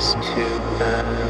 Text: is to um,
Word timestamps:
is 0.00 0.16
to 0.22 0.46
um, 0.80 1.29